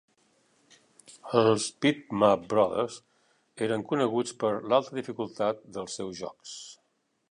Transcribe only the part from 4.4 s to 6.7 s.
per l'alta dificultat dels seus jocs.